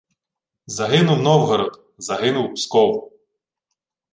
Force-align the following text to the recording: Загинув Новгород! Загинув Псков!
Загинув 0.67 1.21
Новгород! 1.21 1.93
Загинув 1.97 2.53
Псков! 2.53 3.11